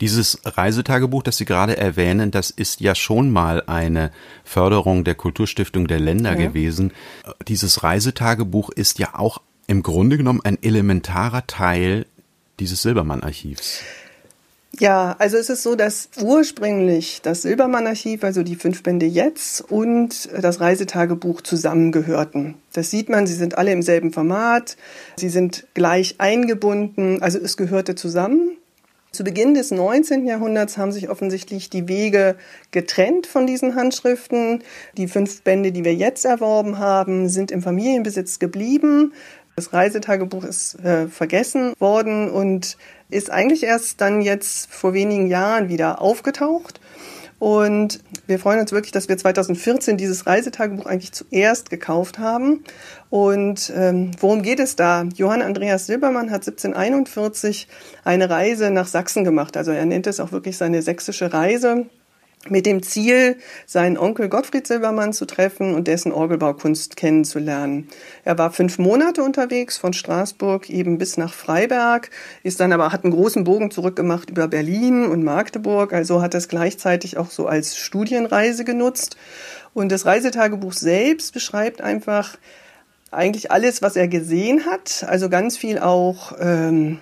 Dieses 0.00 0.38
Reisetagebuch, 0.44 1.24
das 1.24 1.38
Sie 1.38 1.44
gerade 1.44 1.76
erwähnen, 1.76 2.30
das 2.30 2.50
ist 2.50 2.80
ja 2.80 2.94
schon 2.94 3.30
mal 3.30 3.64
eine 3.66 4.12
Förderung 4.44 5.02
der 5.02 5.16
Kulturstiftung 5.16 5.88
der 5.88 5.98
Länder 5.98 6.38
ja. 6.38 6.46
gewesen. 6.46 6.92
Dieses 7.48 7.82
Reisetagebuch 7.82 8.70
ist 8.70 8.98
ja 8.98 9.14
auch 9.14 9.40
im 9.66 9.82
Grunde 9.82 10.16
genommen 10.16 10.40
ein 10.44 10.62
elementarer 10.62 11.46
Teil 11.46 12.06
dieses 12.60 12.82
Silbermann-Archivs. 12.82 13.82
Ja, 14.78 15.16
also 15.18 15.36
es 15.36 15.48
ist 15.50 15.62
so, 15.62 15.74
dass 15.74 16.10
ursprünglich 16.20 17.20
das 17.22 17.42
Silbermann-Archiv, 17.42 18.22
also 18.22 18.42
die 18.42 18.54
fünf 18.54 18.82
Bände 18.82 19.06
jetzt 19.06 19.60
und 19.60 20.28
das 20.40 20.60
Reisetagebuch 20.60 21.40
zusammengehörten. 21.40 22.54
Das 22.72 22.90
sieht 22.90 23.08
man, 23.08 23.26
sie 23.26 23.34
sind 23.34 23.58
alle 23.58 23.72
im 23.72 23.82
selben 23.82 24.12
Format, 24.12 24.76
sie 25.16 25.30
sind 25.30 25.66
gleich 25.74 26.16
eingebunden, 26.18 27.20
also 27.22 27.38
es 27.38 27.56
gehörte 27.56 27.94
zusammen. 27.96 28.57
Zu 29.10 29.24
Beginn 29.24 29.54
des 29.54 29.70
19. 29.70 30.26
Jahrhunderts 30.26 30.76
haben 30.76 30.92
sich 30.92 31.08
offensichtlich 31.08 31.70
die 31.70 31.88
Wege 31.88 32.36
getrennt 32.72 33.26
von 33.26 33.46
diesen 33.46 33.74
Handschriften. 33.74 34.62
Die 34.98 35.08
fünf 35.08 35.42
Bände, 35.42 35.72
die 35.72 35.84
wir 35.84 35.94
jetzt 35.94 36.26
erworben 36.26 36.78
haben, 36.78 37.28
sind 37.30 37.50
im 37.50 37.62
Familienbesitz 37.62 38.38
geblieben. 38.38 39.14
Das 39.56 39.72
Reisetagebuch 39.72 40.44
ist 40.44 40.78
äh, 40.84 41.08
vergessen 41.08 41.72
worden 41.80 42.30
und 42.30 42.76
ist 43.08 43.30
eigentlich 43.30 43.64
erst 43.64 44.00
dann 44.00 44.20
jetzt 44.20 44.70
vor 44.70 44.92
wenigen 44.92 45.26
Jahren 45.26 45.68
wieder 45.70 46.02
aufgetaucht. 46.02 46.78
Und 47.38 48.00
wir 48.26 48.38
freuen 48.38 48.60
uns 48.60 48.72
wirklich, 48.72 48.90
dass 48.90 49.08
wir 49.08 49.16
2014 49.16 49.96
dieses 49.96 50.26
Reisetagebuch 50.26 50.86
eigentlich 50.86 51.12
zuerst 51.12 51.70
gekauft 51.70 52.18
haben. 52.18 52.64
Und 53.10 53.72
ähm, 53.76 54.10
worum 54.20 54.42
geht 54.42 54.58
es 54.58 54.74
da? 54.74 55.04
Johann 55.14 55.42
Andreas 55.42 55.86
Silbermann 55.86 56.30
hat 56.30 56.46
1741 56.46 57.68
eine 58.04 58.28
Reise 58.28 58.70
nach 58.70 58.88
Sachsen 58.88 59.22
gemacht. 59.22 59.56
Also 59.56 59.70
er 59.70 59.86
nennt 59.86 60.06
es 60.06 60.18
auch 60.18 60.32
wirklich 60.32 60.56
seine 60.56 60.82
sächsische 60.82 61.32
Reise 61.32 61.86
mit 62.50 62.66
dem 62.66 62.82
Ziel, 62.82 63.36
seinen 63.66 63.98
Onkel 63.98 64.28
Gottfried 64.28 64.66
Silbermann 64.66 65.12
zu 65.12 65.26
treffen 65.26 65.74
und 65.74 65.88
dessen 65.88 66.12
Orgelbaukunst 66.12 66.96
kennenzulernen. 66.96 67.88
Er 68.24 68.38
war 68.38 68.50
fünf 68.52 68.78
Monate 68.78 69.22
unterwegs 69.22 69.78
von 69.78 69.92
Straßburg 69.92 70.70
eben 70.70 70.98
bis 70.98 71.16
nach 71.16 71.32
Freiberg, 71.32 72.10
ist 72.42 72.60
dann 72.60 72.72
aber 72.72 72.92
hat 72.92 73.04
einen 73.04 73.12
großen 73.12 73.44
Bogen 73.44 73.70
zurückgemacht 73.70 74.30
über 74.30 74.48
Berlin 74.48 75.06
und 75.06 75.24
Magdeburg, 75.24 75.92
also 75.92 76.22
hat 76.22 76.34
es 76.34 76.48
gleichzeitig 76.48 77.16
auch 77.16 77.30
so 77.30 77.46
als 77.46 77.76
Studienreise 77.76 78.64
genutzt. 78.64 79.16
Und 79.74 79.92
das 79.92 80.06
Reisetagebuch 80.06 80.72
selbst 80.72 81.32
beschreibt 81.32 81.80
einfach 81.80 82.36
eigentlich 83.10 83.50
alles, 83.50 83.80
was 83.80 83.96
er 83.96 84.08
gesehen 84.08 84.66
hat, 84.66 85.04
also 85.08 85.28
ganz 85.28 85.56
viel 85.56 85.78
auch 85.78 86.32
ähm, 86.38 87.00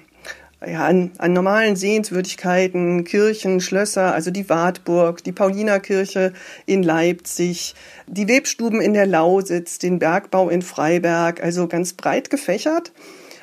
ja, 0.65 0.87
an, 0.87 1.13
an 1.19 1.33
normalen 1.33 1.77
Sehenswürdigkeiten, 1.77 3.05
Kirchen, 3.05 3.61
Schlösser, 3.61 4.15
also 4.15 4.31
die 4.31 4.49
Wartburg, 4.49 5.23
die 5.23 5.33
Paulinerkirche 5.33 6.33
in 6.65 6.83
Leipzig, 6.83 7.75
die 8.07 8.29
Webstuben 8.29 8.81
in 8.81 8.95
der 8.95 9.07
Lausitz, 9.07 9.79
den 9.79 9.99
Bergbau 9.99 10.49
in 10.49 10.63
Freiberg, 10.63 11.43
also 11.43 11.69
ganz 11.69 11.93
breit 11.93 12.31
gefächert. 12.31 12.93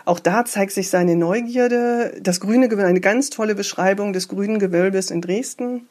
Auch 0.06 0.20
da 0.20 0.44
zeigt 0.44 0.74
sich 0.74 0.90
seine 0.90 1.16
Neugierde. 1.16 2.18
Das 2.22 2.40
grüne 2.40 2.68
Gewölbe, 2.68 2.90
eine 2.90 3.00
ganz 3.00 3.30
tolle 3.30 3.56
Beschreibung 3.56 4.12
des 4.12 4.28
grünen 4.28 4.60
Gewölbes 4.60 5.12
in 5.12 5.22
Dresden. 5.22 5.88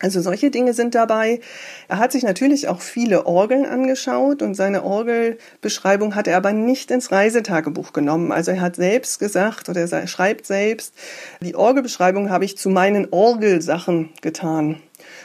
Also 0.00 0.20
solche 0.20 0.50
Dinge 0.50 0.74
sind 0.74 0.94
dabei. 0.94 1.40
Er 1.88 1.98
hat 1.98 2.12
sich 2.12 2.22
natürlich 2.22 2.68
auch 2.68 2.82
viele 2.82 3.24
Orgeln 3.26 3.64
angeschaut 3.64 4.42
und 4.42 4.54
seine 4.54 4.84
Orgelbeschreibung 4.84 6.14
hat 6.14 6.28
er 6.28 6.36
aber 6.36 6.52
nicht 6.52 6.90
ins 6.90 7.10
Reisetagebuch 7.10 7.94
genommen. 7.94 8.30
Also 8.30 8.50
er 8.50 8.60
hat 8.60 8.76
selbst 8.76 9.18
gesagt 9.18 9.70
oder 9.70 9.90
er 9.90 10.06
schreibt 10.06 10.46
selbst, 10.46 10.94
die 11.40 11.54
Orgelbeschreibung 11.54 12.28
habe 12.28 12.44
ich 12.44 12.58
zu 12.58 12.68
meinen 12.68 13.08
Orgelsachen 13.10 14.10
getan. 14.20 14.82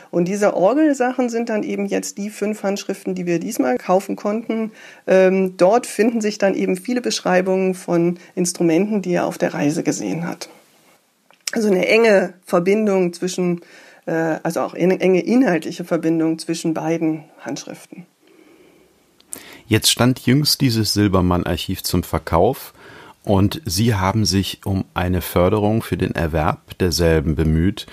Und 0.10 0.28
diese 0.28 0.56
Orgelsachen 0.56 1.30
sind 1.30 1.50
dann 1.50 1.64
eben 1.64 1.86
jetzt 1.86 2.18
die 2.18 2.30
fünf 2.30 2.64
Handschriften, 2.64 3.16
die 3.16 3.26
wir 3.26 3.40
diesmal 3.40 3.78
kaufen 3.78 4.18
konnten. 4.18 4.72
Ähm, 5.08 5.56
dort 5.58 5.88
finden 5.88 6.22
sich 6.22 6.38
dann 6.38 6.54
eben 6.54 6.76
viele 6.76 7.02
Beschreibungen 7.02 7.74
von 7.74 8.20
Instrumenten, 8.36 9.02
die 9.02 9.14
er 9.14 9.26
auf 9.26 9.38
der 9.38 9.54
Reise 9.54 9.84
gesehen 9.84 10.28
hat. 10.28 10.50
Also 11.54 11.70
eine 11.70 11.88
enge 11.88 12.34
Verbindung 12.46 13.14
zwischen, 13.14 13.62
also 14.06 14.62
auch 14.62 14.74
enge 14.74 15.22
inhaltliche 15.22 15.84
Verbindung 15.84 16.40
zwischen 16.40 16.74
beiden 16.74 17.26
Handschriften. 17.40 18.06
Jetzt 19.68 19.90
stand 19.90 20.20
jüngst 20.26 20.60
dieses 20.60 20.94
Silbermann-Archiv 20.94 21.84
zum 21.84 22.04
Verkauf 22.04 22.74
und 23.24 23.62
Sie 23.66 23.96
haben 23.96 24.26
sich 24.26 24.62
um 24.66 24.86
eine 24.94 25.22
Förderung 25.22 25.82
für 25.82 25.98
den 25.98 26.14
Erwerb 26.14 26.78
derselben 26.80 27.36
bemüht. 27.36 27.86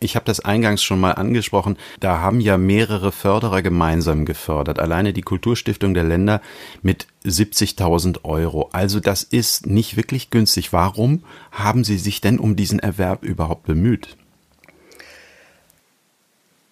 Ich 0.00 0.16
habe 0.16 0.24
das 0.24 0.40
eingangs 0.40 0.82
schon 0.82 0.98
mal 0.98 1.12
angesprochen. 1.12 1.76
Da 2.00 2.18
haben 2.18 2.40
ja 2.40 2.58
mehrere 2.58 3.12
Förderer 3.12 3.62
gemeinsam 3.62 4.24
gefördert. 4.24 4.80
Alleine 4.80 5.12
die 5.12 5.22
Kulturstiftung 5.22 5.94
der 5.94 6.02
Länder 6.02 6.40
mit 6.82 7.06
70.000 7.24 8.24
Euro. 8.24 8.70
Also 8.72 8.98
das 8.98 9.22
ist 9.22 9.66
nicht 9.66 9.96
wirklich 9.96 10.30
günstig. 10.30 10.72
Warum 10.72 11.22
haben 11.52 11.84
Sie 11.84 11.98
sich 11.98 12.20
denn 12.20 12.40
um 12.40 12.56
diesen 12.56 12.80
Erwerb 12.80 13.22
überhaupt 13.22 13.62
bemüht? 13.62 14.16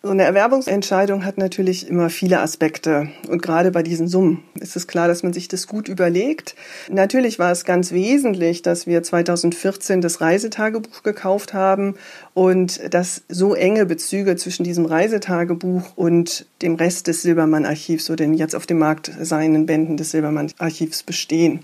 So 0.02 0.08
eine 0.08 0.22
Erwerbungsentscheidung 0.22 1.26
hat 1.26 1.36
natürlich 1.36 1.86
immer 1.86 2.08
viele 2.08 2.40
Aspekte. 2.40 3.10
Und 3.28 3.42
gerade 3.42 3.70
bei 3.70 3.82
diesen 3.82 4.08
Summen 4.08 4.42
ist 4.58 4.74
es 4.74 4.86
klar, 4.86 5.08
dass 5.08 5.22
man 5.22 5.34
sich 5.34 5.46
das 5.46 5.66
gut 5.66 5.88
überlegt. 5.88 6.54
Natürlich 6.90 7.38
war 7.38 7.52
es 7.52 7.66
ganz 7.66 7.92
wesentlich, 7.92 8.62
dass 8.62 8.86
wir 8.86 9.02
2014 9.02 10.00
das 10.00 10.22
Reisetagebuch 10.22 11.02
gekauft 11.02 11.52
haben 11.52 11.96
und 12.32 12.94
dass 12.94 13.24
so 13.28 13.54
enge 13.54 13.84
Bezüge 13.84 14.36
zwischen 14.36 14.64
diesem 14.64 14.86
Reisetagebuch 14.86 15.94
und 15.96 16.46
dem 16.62 16.76
Rest 16.76 17.06
des 17.06 17.20
Silbermann-Archivs, 17.20 18.06
so 18.06 18.16
den 18.16 18.32
jetzt 18.32 18.56
auf 18.56 18.64
dem 18.64 18.78
Markt 18.78 19.12
seinen 19.20 19.66
Bänden 19.66 19.98
des 19.98 20.12
Silbermann-Archivs 20.12 21.02
bestehen 21.02 21.60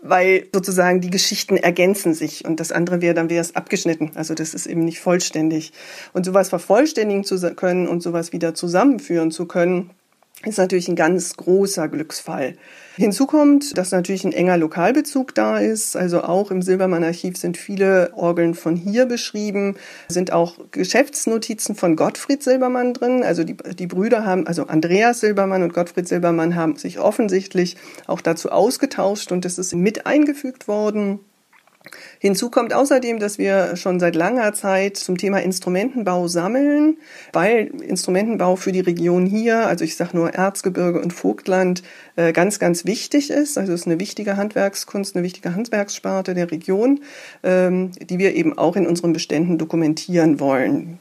weil 0.00 0.46
sozusagen 0.52 1.00
die 1.00 1.10
Geschichten 1.10 1.56
ergänzen 1.56 2.14
sich 2.14 2.44
und 2.44 2.60
das 2.60 2.72
andere 2.72 3.00
wäre, 3.00 3.14
dann 3.14 3.30
wäre 3.30 3.40
es 3.40 3.56
abgeschnitten. 3.56 4.12
Also 4.14 4.34
das 4.34 4.54
ist 4.54 4.66
eben 4.66 4.84
nicht 4.84 5.00
vollständig. 5.00 5.72
Und 6.12 6.24
sowas 6.24 6.48
vervollständigen 6.48 7.24
zu 7.24 7.38
können 7.54 7.88
und 7.88 8.02
sowas 8.02 8.32
wieder 8.32 8.54
zusammenführen 8.54 9.30
zu 9.30 9.46
können, 9.46 9.90
ist 10.44 10.58
natürlich 10.58 10.88
ein 10.88 10.94
ganz 10.94 11.36
großer 11.36 11.88
Glücksfall. 11.88 12.54
Hinzu 12.96 13.26
kommt, 13.26 13.76
dass 13.76 13.90
natürlich 13.90 14.24
ein 14.24 14.32
enger 14.32 14.56
Lokalbezug 14.56 15.34
da 15.34 15.58
ist. 15.58 15.96
Also 15.96 16.22
auch 16.22 16.52
im 16.52 16.62
Silbermann-Archiv 16.62 17.36
sind 17.36 17.56
viele 17.56 18.12
Orgeln 18.14 18.54
von 18.54 18.76
hier 18.76 19.06
beschrieben, 19.06 19.76
sind 20.08 20.32
auch 20.32 20.58
Geschäftsnotizen 20.70 21.74
von 21.74 21.96
Gottfried 21.96 22.42
Silbermann 22.42 22.94
drin. 22.94 23.24
Also 23.24 23.42
die, 23.42 23.56
die 23.56 23.86
Brüder 23.88 24.24
haben, 24.24 24.46
also 24.46 24.66
Andreas 24.66 25.20
Silbermann 25.20 25.64
und 25.64 25.74
Gottfried 25.74 26.06
Silbermann 26.06 26.54
haben 26.54 26.76
sich 26.76 27.00
offensichtlich 27.00 27.76
auch 28.06 28.20
dazu 28.20 28.50
ausgetauscht 28.50 29.32
und 29.32 29.44
das 29.44 29.58
ist 29.58 29.74
mit 29.74 30.06
eingefügt 30.06 30.68
worden. 30.68 31.20
Hinzu 32.18 32.50
kommt 32.50 32.72
außerdem, 32.72 33.18
dass 33.18 33.38
wir 33.38 33.76
schon 33.76 34.00
seit 34.00 34.16
langer 34.16 34.52
Zeit 34.54 34.96
zum 34.96 35.18
Thema 35.18 35.38
Instrumentenbau 35.38 36.28
sammeln, 36.28 36.96
weil 37.32 37.66
Instrumentenbau 37.82 38.56
für 38.56 38.72
die 38.72 38.80
Region 38.80 39.26
hier, 39.26 39.66
also 39.66 39.84
ich 39.84 39.96
sage 39.96 40.16
nur 40.16 40.34
Erzgebirge 40.34 41.00
und 41.00 41.12
Vogtland, 41.12 41.82
äh, 42.16 42.32
ganz, 42.32 42.58
ganz 42.58 42.84
wichtig 42.84 43.30
ist. 43.30 43.58
Also 43.58 43.72
es 43.72 43.80
ist 43.82 43.86
eine 43.86 44.00
wichtige 44.00 44.36
Handwerkskunst, 44.36 45.14
eine 45.14 45.24
wichtige 45.24 45.54
Handwerkssparte 45.54 46.34
der 46.34 46.50
Region, 46.50 47.00
ähm, 47.42 47.92
die 47.92 48.18
wir 48.18 48.34
eben 48.34 48.58
auch 48.58 48.76
in 48.76 48.86
unseren 48.86 49.12
Beständen 49.12 49.58
dokumentieren 49.58 50.40
wollen. 50.40 50.98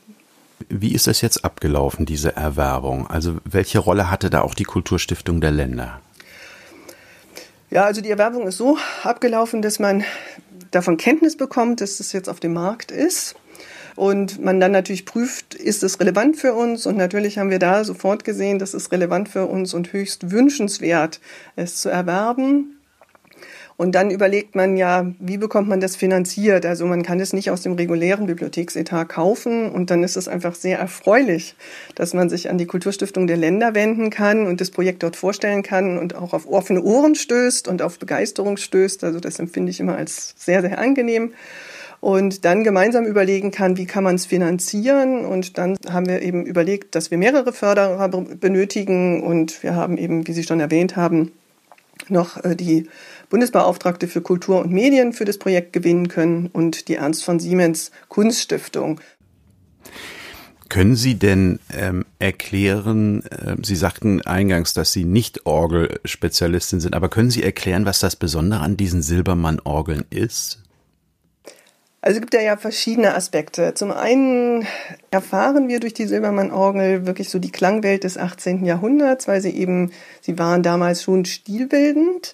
Wie 0.70 0.94
ist 0.94 1.08
das 1.08 1.22
jetzt 1.22 1.46
abgelaufen, 1.46 2.06
diese 2.06 2.36
Erwerbung? 2.36 3.08
Also 3.08 3.38
welche 3.46 3.80
Rolle 3.80 4.12
hatte 4.12 4.30
da 4.30 4.42
auch 4.42 4.54
die 4.54 4.64
Kulturstiftung 4.64 5.40
der 5.40 5.52
Länder? 5.52 6.02
Ja, 7.70 7.84
also 7.84 8.02
die 8.02 8.10
Erwerbung 8.10 8.48
ist 8.48 8.58
so 8.58 8.78
abgelaufen, 9.04 9.62
dass 9.62 9.78
man 9.78 10.04
davon 10.72 10.98
Kenntnis 10.98 11.38
bekommt, 11.38 11.82
dass 11.82 12.00
es 12.00 12.12
jetzt 12.14 12.30
auf 12.30 12.40
dem 12.40 12.54
Markt 12.54 12.92
ist. 12.92 13.36
Und 13.96 14.40
man 14.40 14.60
dann 14.60 14.72
natürlich 14.72 15.06
prüft, 15.06 15.56
ist 15.56 15.82
es 15.82 16.00
relevant 16.00 16.38
für 16.38 16.54
uns? 16.54 16.86
Und 16.86 16.98
natürlich 16.98 17.40
haben 17.40 17.50
wir 17.50 17.58
da 17.58 17.84
sofort 17.84 18.24
gesehen, 18.24 18.60
dass 18.60 18.76
es 18.76 18.92
relevant 18.92 19.28
für 19.28 19.48
uns 19.48 19.74
und 19.74 19.92
höchst 19.92 20.30
wünschenswert, 20.30 21.20
es 21.56 21.78
zu 21.78 21.90
erwerben. 21.90 22.77
Und 23.78 23.94
dann 23.94 24.10
überlegt 24.10 24.56
man 24.56 24.76
ja, 24.76 25.06
wie 25.20 25.38
bekommt 25.38 25.70
man 25.70 25.80
das 25.80 25.96
finanziert? 25.96 26.66
Also 26.66 26.88
man 26.88 27.04
kann 27.04 27.20
es 27.20 27.32
nicht 27.32 27.52
aus 27.52 27.62
dem 27.62 27.74
regulären 27.74 28.26
Bibliotheksetat 28.26 29.08
kaufen 29.08 29.70
und 29.70 29.92
dann 29.92 30.04
ist 30.04 30.18
es 30.18 30.28
einfach 30.28 30.56
sehr 30.56 30.80
erfreulich, 30.80 31.56
dass 31.94 32.16
man 32.16 32.28
sich 32.28 32.50
an 32.50 32.58
die 32.58 32.66
Kulturstiftung 32.66 33.28
der 33.28 33.38
Länder 33.38 33.76
wenden 33.76 34.10
kann 34.10 34.48
und 34.48 34.62
das 34.62 34.72
Projekt 34.72 35.04
dort 35.04 35.16
vorstellen 35.16 35.62
kann 35.62 36.00
und 36.00 36.16
auch 36.16 36.34
auf 36.34 36.48
offene 36.50 36.82
Ohren 36.82 37.14
stößt 37.14 37.68
und 37.68 37.84
auf 37.84 38.00
Begeisterung 38.00 38.58
stößt. 38.58 39.04
Also 39.04 39.20
das 39.20 39.38
empfinde 39.38 39.70
ich 39.70 39.80
immer 39.80 39.96
als 39.96 40.34
sehr, 40.38 40.62
sehr 40.62 40.80
angenehm 40.80 41.34
und 42.00 42.46
dann 42.46 42.64
gemeinsam 42.64 43.06
überlegen 43.06 43.52
kann, 43.52 43.78
wie 43.78 43.86
kann 43.86 44.04
man 44.04 44.16
es 44.16 44.26
finanzieren. 44.26 45.26
Und 45.26 45.58
dann 45.58 45.78
haben 45.90 46.08
wir 46.08 46.22
eben 46.22 46.46
überlegt, 46.46 46.96
dass 46.96 47.12
wir 47.12 47.18
mehrere 47.18 47.54
Förderer 47.54 48.08
benötigen 48.08 49.24
und 49.24 49.62
wir 49.64 49.76
haben 49.76 49.98
eben, 49.98 50.28
wie 50.28 50.34
Sie 50.34 50.44
schon 50.44 50.60
erwähnt 50.60 50.96
haben, 50.96 51.32
noch 52.10 52.44
äh, 52.44 52.56
die 52.56 52.88
Bundesbeauftragte 53.30 54.08
für 54.08 54.22
Kultur 54.22 54.60
und 54.62 54.72
Medien 54.72 55.14
für 55.14 55.26
das 55.26 55.38
Projekt 55.38 55.74
gewinnen 55.74 56.08
können 56.08 56.48
und 56.48 56.88
die 56.88 56.96
Ernst 56.96 57.24
von 57.24 57.40
Siemens 57.40 57.92
Kunststiftung. 58.08 59.02
Können 60.70 60.98
Sie 60.98 61.16
denn 61.16 61.60
ähm, 61.74 62.06
erklären, 62.20 63.24
äh, 63.26 63.56
Sie 63.64 63.76
sagten 63.76 64.22
eingangs, 64.24 64.74
dass 64.74 64.92
Sie 64.92 65.06
nicht 65.06 65.46
Orgelspezialistin 65.46 66.82
sind, 66.82 66.94
aber 66.94 67.10
können 67.10 67.32
Sie 67.32 67.44
erklären, 67.44 67.86
was 67.86 68.00
das 68.00 68.16
Besondere 68.18 68.60
an 68.60 68.76
diesen 68.76 69.02
Silbermann-Orgeln 69.02 70.04
ist? 70.10 70.64
Also 72.08 72.20
es 72.20 72.22
gibt 72.22 72.42
ja, 72.42 72.56
verschiedene 72.56 73.16
Aspekte. 73.16 73.74
Zum 73.74 73.92
einen 73.92 74.66
erfahren 75.12 75.68
wir 75.68 75.82
durch 75.82 75.94
die 75.94 76.08
Silbermann-Orgel 76.08 77.06
wirklich 77.06 77.30
so 77.30 77.38
die 77.38 77.52
Klangwelt 77.52 78.06
des 78.06 78.18
18. 78.18 78.64
Jahrhunderts, 78.64 79.28
weil 79.28 79.42
sie 79.42 79.50
eben, 79.50 79.92
sie 80.22 80.40
waren 80.40 80.64
damals 80.64 81.04
schon 81.04 81.26
stilbildend 81.26 82.34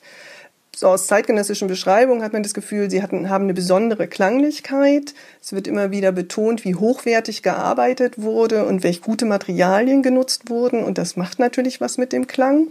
so 0.75 0.87
aus 0.87 1.05
zeitgenössischen 1.05 1.67
Beschreibungen 1.67 2.23
hat 2.23 2.33
man 2.33 2.41
das 2.41 2.53
Gefühl, 2.53 2.89
sie 2.89 3.03
hatten, 3.03 3.29
haben 3.29 3.43
eine 3.43 3.53
besondere 3.53 4.07
Klanglichkeit. 4.07 5.13
Es 5.41 5.53
wird 5.53 5.67
immer 5.67 5.91
wieder 5.91 6.11
betont, 6.11 6.65
wie 6.65 6.75
hochwertig 6.75 7.43
gearbeitet 7.43 8.21
wurde 8.21 8.65
und 8.65 8.83
welche 8.83 9.01
gute 9.01 9.25
Materialien 9.25 10.01
genutzt 10.01 10.49
wurden. 10.49 10.83
Und 10.83 10.97
das 10.97 11.15
macht 11.15 11.37
natürlich 11.37 11.79
was 11.79 11.97
mit 11.97 12.11
dem 12.11 12.25
Klang. 12.25 12.67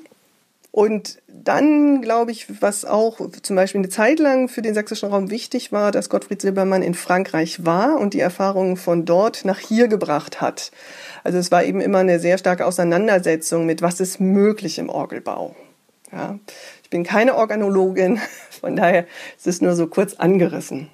Und 0.73 1.23
dann 1.29 2.03
glaube 2.03 2.33
ich, 2.33 2.63
was 2.63 2.85
auch 2.85 3.21
zum 3.43 3.57
Beispiel 3.57 3.81
eine 3.81 3.91
Zeit 3.91 4.19
lang 4.19 4.49
für 4.49 4.63
den 4.63 4.75
sächsischen 4.75 5.11
Raum 5.11 5.31
wichtig 5.31 5.71
war, 5.71 5.93
dass 5.93 6.09
Gottfried 6.09 6.43
Silbermann 6.43 6.83
in 6.83 6.95
Frankreich 6.95 7.65
war 7.65 8.01
und 8.01 8.15
die 8.15 8.21
Erfahrungen 8.21 8.77
von 8.77 9.05
dort 9.05 9.45
nach 9.45 9.59
hier 9.59 9.87
gebracht 9.87 10.41
hat. 10.41 10.73
Also 11.25 11.39
es 11.39 11.53
war 11.53 11.63
eben 11.63 11.81
immer 11.81 11.99
eine 11.99 12.19
sehr 12.19 12.39
starke 12.39 12.67
Auseinandersetzung 12.67 13.67
mit, 13.67 13.83
was 13.83 14.01
ist 14.01 14.19
möglich 14.19 14.79
im 14.79 14.89
Orgelbau. 14.89 15.55
Ja 16.11 16.39
bin 16.93 17.03
keine 17.03 17.35
Organologin, 17.35 18.21
von 18.61 18.77
daher 18.77 19.07
ist 19.37 19.49
es 19.49 19.61
nur 19.61 19.75
so 19.75 19.89
kurz 19.89 20.15
angerissen. 20.15 20.89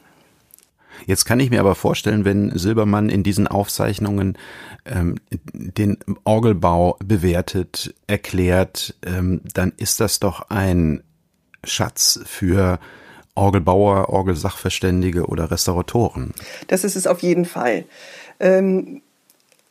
Jetzt 1.07 1.25
kann 1.25 1.41
ich 1.41 1.51
mir 1.51 1.61
aber 1.61 1.75
vorstellen, 1.75 2.25
wenn 2.25 2.57
Silbermann 2.57 3.09
in 3.09 3.23
diesen 3.23 3.47
Aufzeichnungen 3.47 4.37
ähm, 4.85 5.17
den 5.53 5.99
Orgelbau 6.25 6.97
bewertet, 7.05 7.95
erklärt, 8.07 8.95
ähm, 9.05 9.41
dann 9.55 9.73
ist 9.77 10.01
das 10.01 10.21
doch 10.21 10.51
ein 10.51 11.03
Schatz 11.65 12.21
für 12.25 12.79
Orgelbauer, 13.35 14.09
Orgelsachverständige 14.09 15.27
oder 15.27 15.51
Restauratoren. 15.51 16.33
Das 16.67 16.85
ist 16.85 16.97
es 16.97 17.07
auf 17.07 17.21
jeden 17.21 17.45
Fall. 17.45 17.85
Ähm, 18.41 19.03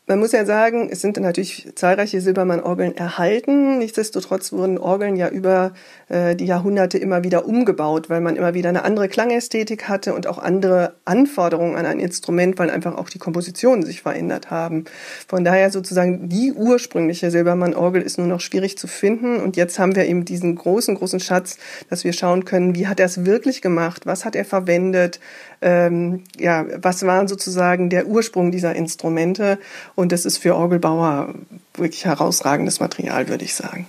man 0.08 0.20
muss 0.20 0.32
ja 0.32 0.46
sagen, 0.46 0.88
es 0.90 1.02
sind 1.02 1.18
natürlich 1.18 1.68
zahlreiche 1.76 2.22
Silbermann-Orgeln 2.22 2.96
erhalten. 2.96 3.78
Nichtsdestotrotz 3.78 4.54
wurden 4.54 4.78
Orgeln 4.78 5.18
ja 5.18 5.28
über 5.28 5.74
äh, 6.08 6.34
die 6.34 6.46
Jahrhunderte 6.46 6.98
immer 6.98 7.26
wieder 7.26 7.46
umgebaut, 7.46 8.10
weil 8.10 8.22
man 8.22 8.38
immer 8.38 8.54
wieder 8.54 8.70
eine 8.70 8.86
andere 8.86 9.10
Klangästhetik 9.10 9.90
hatte 9.90 10.14
und 10.14 10.26
auch 10.26 10.38
andere 10.38 10.94
Anforderungen 11.04 11.76
an 11.76 11.86
ein 11.86 12.00
Instrument, 12.00 12.58
weil 12.58 12.70
einfach 12.70 12.96
auch 12.96 13.10
die 13.10 13.20
Kompositionen 13.20 13.86
sich 13.86 14.02
verändert 14.02 14.50
haben. 14.50 14.86
Von 15.28 15.44
daher 15.44 15.72
sozusagen 15.72 16.30
die 16.30 16.54
ursprüngliche 16.54 17.30
Silbermann-Orgel 17.30 18.02
ist 18.02 18.18
nur 18.18 18.28
noch 18.28 18.40
schwierig 18.40 18.78
zu 18.78 18.88
finden. 18.88 19.42
Und 19.42 19.58
jetzt 19.58 19.78
haben 19.78 19.94
wir 19.94 20.06
eben 20.06 20.24
diesen 20.24 20.56
großen, 20.56 20.96
großen 20.96 21.20
Schatz, 21.20 21.58
dass 21.90 22.06
wir 22.06 22.14
schauen 22.14 22.46
können, 22.46 22.76
wie 22.76 22.88
hat 22.88 23.02
er 23.02 23.08
es 23.08 23.26
wirklich 23.26 23.62
gemacht? 23.62 24.06
Was 24.06 24.24
hat 24.24 24.38
er 24.38 24.46
verwendet? 24.46 25.20
Ähm, 25.62 26.24
ja, 26.38 26.66
was 26.82 27.06
war 27.06 27.28
sozusagen 27.28 27.90
der 27.90 28.08
Ursprung 28.08 28.52
dieser 28.52 28.76
Instrumente? 28.76 29.58
Und 29.96 30.12
das 30.12 30.26
ist 30.26 30.38
für 30.38 30.56
Orgelbauer 30.56 31.34
wirklich 31.74 32.06
herausragendes 32.06 32.80
Material, 32.80 33.28
würde 33.28 33.46
ich 33.46 33.56
sagen. 33.56 33.88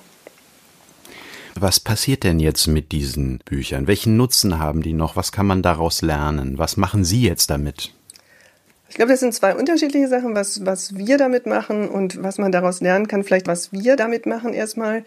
Was 1.55 1.81
passiert 1.81 2.23
denn 2.23 2.39
jetzt 2.39 2.69
mit 2.69 2.93
diesen 2.93 3.41
Büchern? 3.45 3.87
Welchen 3.87 4.17
Nutzen 4.17 4.59
haben 4.59 4.83
die 4.83 4.93
noch? 4.93 5.17
Was 5.17 5.33
kann 5.33 5.47
man 5.47 5.63
daraus 5.63 6.03
lernen? 6.03 6.57
Was 6.57 6.77
machen 6.77 7.05
Sie 7.05 7.23
jetzt 7.23 7.51
damit? 7.51 7.93
Ich 8.89 8.95
glaube, 8.95 9.11
das 9.11 9.21
sind 9.21 9.35
zwei 9.35 9.55
unterschiedliche 9.55 10.09
Sachen, 10.09 10.35
was, 10.35 10.65
was 10.65 10.97
wir 10.97 11.19
damit 11.19 11.47
machen 11.47 11.89
und 11.89 12.23
was 12.23 12.39
man 12.39 12.53
daraus 12.53 12.81
lernen 12.81 13.07
kann. 13.09 13.25
Vielleicht, 13.25 13.47
was 13.47 13.73
wir 13.73 13.97
damit 13.97 14.25
machen 14.25 14.55
erstmal. 14.55 15.05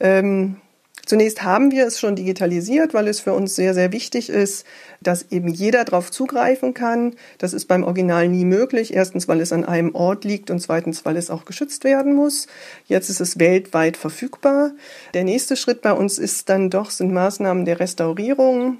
Ähm, 0.00 0.56
Zunächst 1.04 1.42
haben 1.42 1.72
wir 1.72 1.86
es 1.86 1.98
schon 1.98 2.14
digitalisiert, 2.14 2.94
weil 2.94 3.08
es 3.08 3.18
für 3.18 3.32
uns 3.32 3.56
sehr, 3.56 3.74
sehr 3.74 3.92
wichtig 3.92 4.28
ist, 4.28 4.64
dass 5.00 5.26
eben 5.30 5.48
jeder 5.48 5.84
darauf 5.84 6.12
zugreifen 6.12 6.74
kann. 6.74 7.16
Das 7.38 7.52
ist 7.52 7.66
beim 7.66 7.82
Original 7.82 8.28
nie 8.28 8.44
möglich. 8.44 8.94
Erstens, 8.94 9.26
weil 9.26 9.40
es 9.40 9.52
an 9.52 9.64
einem 9.64 9.94
Ort 9.94 10.24
liegt 10.24 10.50
und 10.50 10.60
zweitens, 10.60 11.04
weil 11.04 11.16
es 11.16 11.28
auch 11.28 11.44
geschützt 11.44 11.82
werden 11.82 12.14
muss. 12.14 12.46
Jetzt 12.86 13.10
ist 13.10 13.20
es 13.20 13.40
weltweit 13.40 13.96
verfügbar. 13.96 14.72
Der 15.12 15.24
nächste 15.24 15.56
Schritt 15.56 15.82
bei 15.82 15.92
uns 15.92 16.18
ist 16.18 16.48
dann 16.48 16.70
doch, 16.70 16.90
sind 16.90 17.12
Maßnahmen 17.12 17.64
der 17.64 17.80
Restaurierung. 17.80 18.78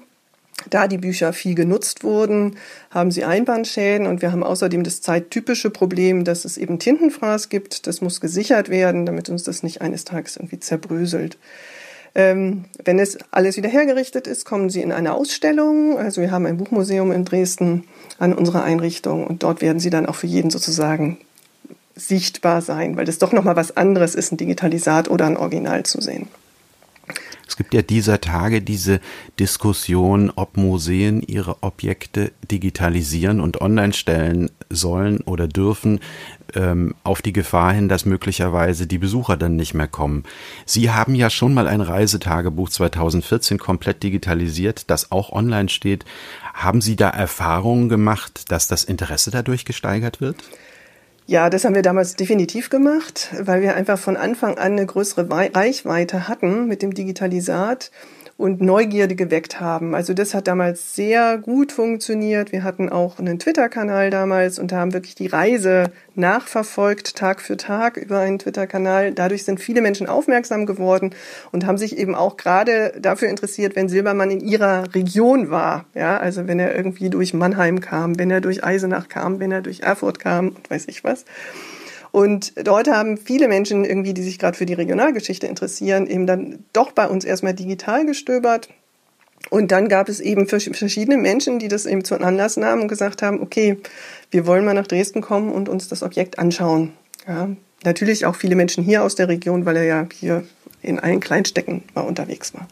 Da 0.69 0.87
die 0.87 0.99
Bücher 0.99 1.33
viel 1.33 1.55
genutzt 1.55 2.03
wurden, 2.03 2.55
haben 2.89 3.11
sie 3.11 3.25
Einbandschäden 3.25 4.07
und 4.07 4.21
wir 4.21 4.31
haben 4.31 4.43
außerdem 4.43 4.83
das 4.83 5.01
zeittypische 5.01 5.71
Problem, 5.71 6.23
dass 6.23 6.45
es 6.45 6.57
eben 6.57 6.79
Tintenfraß 6.79 7.49
gibt. 7.49 7.85
Das 7.87 8.01
muss 8.01 8.21
gesichert 8.21 8.69
werden, 8.69 9.05
damit 9.05 9.29
uns 9.29 9.43
das 9.43 9.63
nicht 9.63 9.81
eines 9.81 10.05
Tages 10.05 10.37
irgendwie 10.37 10.59
zerbröselt. 10.59 11.37
Ähm, 12.15 12.65
wenn 12.83 12.99
es 12.99 13.17
alles 13.31 13.57
wieder 13.57 13.69
hergerichtet 13.69 14.27
ist, 14.27 14.45
kommen 14.45 14.69
sie 14.69 14.81
in 14.81 14.91
eine 14.91 15.13
Ausstellung. 15.13 15.97
Also 15.97 16.21
wir 16.21 16.31
haben 16.31 16.45
ein 16.45 16.57
Buchmuseum 16.57 17.11
in 17.11 17.25
Dresden 17.25 17.85
an 18.19 18.33
unserer 18.33 18.63
Einrichtung 18.63 19.25
und 19.25 19.43
dort 19.43 19.61
werden 19.61 19.79
sie 19.79 19.89
dann 19.89 20.05
auch 20.05 20.15
für 20.15 20.27
jeden 20.27 20.51
sozusagen 20.51 21.17
sichtbar 21.95 22.61
sein, 22.61 22.97
weil 22.97 23.05
das 23.05 23.17
doch 23.17 23.33
nochmal 23.33 23.55
was 23.55 23.77
anderes 23.77 24.15
ist, 24.15 24.31
ein 24.31 24.37
Digitalisat 24.37 25.09
oder 25.09 25.25
ein 25.25 25.37
Original 25.37 25.83
zu 25.83 26.01
sehen. 26.01 26.27
Es 27.47 27.57
gibt 27.57 27.73
ja 27.73 27.81
dieser 27.81 28.21
Tage 28.21 28.61
diese 28.61 28.99
Diskussion, 29.39 30.31
ob 30.35 30.57
Museen 30.57 31.21
ihre 31.21 31.61
Objekte 31.61 32.31
digitalisieren 32.49 33.39
und 33.39 33.61
online 33.61 33.93
stellen 33.93 34.49
sollen 34.69 35.21
oder 35.21 35.47
dürfen, 35.47 35.99
ähm, 36.55 36.95
auf 37.03 37.21
die 37.21 37.33
Gefahr 37.33 37.73
hin, 37.73 37.89
dass 37.89 38.05
möglicherweise 38.05 38.87
die 38.87 38.97
Besucher 38.97 39.37
dann 39.37 39.55
nicht 39.55 39.73
mehr 39.73 39.87
kommen. 39.87 40.23
Sie 40.65 40.91
haben 40.91 41.15
ja 41.15 41.29
schon 41.29 41.53
mal 41.53 41.67
ein 41.67 41.81
Reisetagebuch 41.81 42.69
2014 42.69 43.57
komplett 43.57 44.03
digitalisiert, 44.03 44.89
das 44.89 45.11
auch 45.11 45.31
online 45.31 45.69
steht. 45.69 46.05
Haben 46.53 46.81
Sie 46.81 46.95
da 46.95 47.09
Erfahrungen 47.09 47.89
gemacht, 47.89 48.51
dass 48.51 48.67
das 48.67 48.83
Interesse 48.83 49.31
dadurch 49.31 49.65
gesteigert 49.65 50.21
wird? 50.21 50.37
Ja, 51.25 51.49
das 51.49 51.63
haben 51.63 51.75
wir 51.75 51.83
damals 51.83 52.15
definitiv 52.15 52.69
gemacht, 52.69 53.29
weil 53.39 53.61
wir 53.61 53.75
einfach 53.75 53.97
von 53.97 54.17
Anfang 54.17 54.57
an 54.57 54.73
eine 54.73 54.85
größere 54.85 55.29
Reichweite 55.29 56.27
hatten 56.27 56.67
mit 56.67 56.81
dem 56.81 56.93
Digitalisat 56.93 57.91
und 58.43 58.59
Neugierde 58.59 59.15
geweckt 59.15 59.61
haben. 59.61 59.95
Also 59.95 60.13
das 60.13 60.33
hat 60.33 60.49
damals 60.49 60.95
sehr 60.95 61.37
gut 61.37 61.71
funktioniert. 61.71 62.51
Wir 62.51 62.63
hatten 62.63 62.89
auch 62.89 63.17
einen 63.17 63.39
Twitter-Kanal 63.39 64.09
damals 64.09 64.59
und 64.59 64.73
haben 64.73 64.91
wirklich 64.91 65.15
die 65.15 65.27
Reise 65.27 65.85
nachverfolgt, 66.15 67.15
Tag 67.15 67.39
für 67.39 67.55
Tag 67.55 67.95
über 67.95 68.19
einen 68.19 68.39
Twitter-Kanal. 68.39 69.13
Dadurch 69.13 69.45
sind 69.45 69.61
viele 69.61 69.81
Menschen 69.81 70.07
aufmerksam 70.07 70.65
geworden 70.65 71.15
und 71.53 71.65
haben 71.65 71.77
sich 71.77 71.97
eben 71.97 72.15
auch 72.15 72.35
gerade 72.35 72.91
dafür 72.99 73.29
interessiert, 73.29 73.77
wenn 73.77 73.87
Silbermann 73.87 74.29
in 74.29 74.41
ihrer 74.41 74.93
Region 74.93 75.49
war. 75.49 75.85
Ja, 75.95 76.17
also 76.17 76.45
wenn 76.45 76.59
er 76.59 76.75
irgendwie 76.75 77.09
durch 77.09 77.33
Mannheim 77.33 77.79
kam, 77.79 78.19
wenn 78.19 78.29
er 78.29 78.41
durch 78.41 78.61
Eisenach 78.61 79.07
kam, 79.07 79.39
wenn 79.39 79.53
er 79.53 79.61
durch 79.61 79.79
Erfurt 79.83 80.19
kam 80.19 80.49
und 80.49 80.69
weiß 80.69 80.89
ich 80.89 81.05
was. 81.05 81.23
Und 82.13 82.53
dort 82.63 82.87
haben 82.87 83.17
viele 83.17 83.47
Menschen 83.47 83.83
irgendwie, 83.83 84.13
die 84.13 84.21
sich 84.21 84.37
gerade 84.37 84.55
für 84.55 84.67
die 84.67 84.75
Regionalgeschichte 84.75 85.47
interessieren, 85.47 86.05
eben 86.05 86.27
dann 86.27 86.59
doch 86.71 86.91
bei 86.91 87.07
uns 87.07 87.25
erstmal 87.25 87.55
digital 87.55 88.05
gestöbert. 88.05 88.69
Und 89.49 89.71
dann 89.71 89.89
gab 89.89 90.09
es 90.09 90.19
eben 90.19 90.47
verschiedene 90.47 91.17
Menschen, 91.17 91.57
die 91.57 91.69
das 91.69 91.87
eben 91.87 92.03
zum 92.03 92.23
Anlass 92.23 92.55
nahmen 92.55 92.83
und 92.83 92.87
gesagt 92.87 93.23
haben, 93.23 93.41
okay, 93.41 93.77
wir 94.29 94.45
wollen 94.45 94.63
mal 94.63 94.75
nach 94.75 94.85
Dresden 94.85 95.21
kommen 95.21 95.51
und 95.51 95.69
uns 95.69 95.87
das 95.87 96.03
Objekt 96.03 96.37
anschauen. 96.37 96.93
Ja, 97.27 97.49
natürlich 97.83 98.27
auch 98.27 98.35
viele 98.35 98.55
Menschen 98.55 98.83
hier 98.83 99.03
aus 99.03 99.15
der 99.15 99.27
Region, 99.27 99.65
weil 99.65 99.77
er 99.77 99.83
ja 99.83 100.07
hier 100.13 100.43
in 100.83 100.99
allen 100.99 101.19
Kleinstecken 101.19 101.81
mal 101.95 102.01
unterwegs 102.01 102.53
war. 102.53 102.67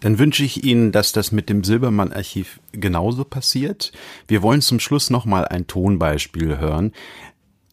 Dann 0.00 0.18
wünsche 0.18 0.44
ich 0.44 0.62
Ihnen, 0.62 0.92
dass 0.92 1.12
das 1.12 1.32
mit 1.32 1.48
dem 1.48 1.64
Silbermann-Archiv 1.64 2.60
genauso 2.72 3.24
passiert. 3.24 3.92
Wir 4.28 4.42
wollen 4.42 4.60
zum 4.60 4.78
Schluss 4.78 5.08
noch 5.08 5.24
mal 5.24 5.46
ein 5.46 5.66
Tonbeispiel 5.66 6.58
hören. 6.58 6.92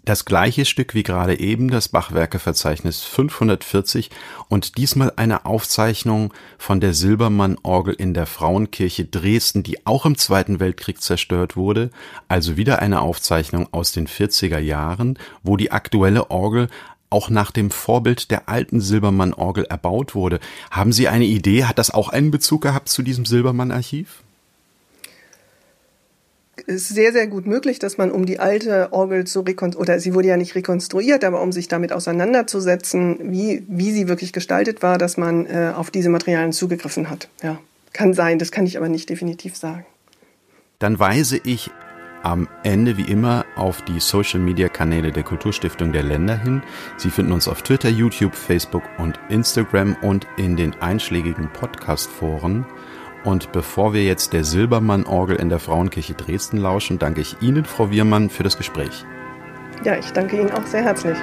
Das 0.05 0.23
gleiche 0.23 0.65
Stück 0.65 0.93
wie 0.93 1.01
gerade 1.01 1.39
eben, 1.39 1.71
das 1.71 1.89
Bachwerkeverzeichnis 1.89 3.01
540 3.01 4.11
und 4.49 4.77
diesmal 4.77 5.11
eine 5.15 5.47
Aufzeichnung 5.47 6.31
von 6.59 6.79
der 6.79 6.93
Silbermann-Orgel 6.93 7.95
in 7.95 8.13
der 8.13 8.27
Frauenkirche 8.27 9.05
Dresden, 9.05 9.63
die 9.63 9.87
auch 9.87 10.05
im 10.05 10.15
Zweiten 10.15 10.59
Weltkrieg 10.59 11.01
zerstört 11.01 11.55
wurde, 11.55 11.89
also 12.27 12.55
wieder 12.55 12.83
eine 12.83 13.01
Aufzeichnung 13.01 13.67
aus 13.71 13.93
den 13.93 14.07
40er 14.07 14.59
Jahren, 14.59 15.17
wo 15.41 15.57
die 15.57 15.71
aktuelle 15.71 16.29
Orgel 16.29 16.67
auch 17.09 17.31
nach 17.31 17.49
dem 17.49 17.71
Vorbild 17.71 18.29
der 18.29 18.47
alten 18.47 18.81
Silbermann-Orgel 18.81 19.65
erbaut 19.65 20.13
wurde. 20.13 20.39
Haben 20.69 20.91
Sie 20.91 21.07
eine 21.07 21.25
Idee? 21.25 21.63
Hat 21.63 21.79
das 21.79 21.89
auch 21.89 22.09
einen 22.09 22.29
Bezug 22.29 22.61
gehabt 22.61 22.89
zu 22.89 23.01
diesem 23.01 23.25
Silbermann-Archiv? 23.25 24.24
Ist 26.67 26.89
sehr, 26.89 27.11
sehr 27.11 27.27
gut 27.27 27.47
möglich, 27.47 27.79
dass 27.79 27.97
man 27.97 28.11
um 28.11 28.25
die 28.25 28.39
alte 28.39 28.93
Orgel 28.93 29.25
zu 29.25 29.41
rekonstruieren, 29.41 29.81
oder 29.81 29.99
sie 29.99 30.13
wurde 30.13 30.29
ja 30.29 30.37
nicht 30.37 30.55
rekonstruiert, 30.55 31.23
aber 31.23 31.41
um 31.41 31.51
sich 31.51 31.67
damit 31.67 31.91
auseinanderzusetzen, 31.91 33.31
wie, 33.31 33.63
wie 33.67 33.91
sie 33.91 34.07
wirklich 34.07 34.33
gestaltet 34.33 34.81
war, 34.81 34.97
dass 34.97 35.17
man 35.17 35.45
äh, 35.45 35.73
auf 35.75 35.91
diese 35.91 36.09
Materialien 36.09 36.53
zugegriffen 36.53 37.09
hat. 37.09 37.29
Ja, 37.43 37.59
kann 37.93 38.13
sein, 38.13 38.39
das 38.39 38.51
kann 38.51 38.65
ich 38.65 38.77
aber 38.77 38.89
nicht 38.89 39.09
definitiv 39.09 39.55
sagen. 39.55 39.85
Dann 40.79 40.99
weise 40.99 41.39
ich 41.43 41.71
am 42.23 42.47
Ende 42.63 42.97
wie 42.97 43.03
immer 43.03 43.45
auf 43.55 43.83
die 43.83 43.99
Social 43.99 44.39
Media 44.39 44.67
Kanäle 44.67 45.11
der 45.11 45.21
Kulturstiftung 45.23 45.91
der 45.93 46.01
Länder 46.01 46.35
hin. 46.35 46.63
Sie 46.97 47.11
finden 47.11 47.31
uns 47.31 47.47
auf 47.47 47.61
Twitter, 47.61 47.89
YouTube, 47.89 48.33
Facebook 48.33 48.81
und 48.97 49.19
Instagram 49.29 49.95
und 50.01 50.25
in 50.35 50.55
den 50.55 50.73
einschlägigen 50.81 51.49
Podcast-Foren. 51.53 52.65
Und 53.25 53.51
bevor 53.51 53.93
wir 53.93 54.03
jetzt 54.03 54.33
der 54.33 54.43
Silbermann-Orgel 54.43 55.37
in 55.37 55.49
der 55.49 55.59
Frauenkirche 55.59 56.13
Dresden 56.13 56.57
lauschen, 56.57 56.99
danke 56.99 57.21
ich 57.21 57.35
Ihnen, 57.41 57.65
Frau 57.65 57.89
Wiermann, 57.89 58.29
für 58.29 58.43
das 58.43 58.55
Gespräch. 58.55 59.03
Ja, 59.83 59.97
ich 59.97 60.11
danke 60.11 60.39
Ihnen 60.39 60.51
auch 60.51 60.65
sehr 60.65 60.83
herzlich. 60.83 61.17